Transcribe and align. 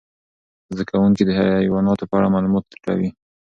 زده 0.73 0.83
کوونکي 0.91 1.23
د 1.25 1.31
حیواناتو 1.39 2.09
په 2.09 2.15
اړه 2.19 2.33
معلومات 2.35 2.63
ټولوي. 2.71 3.09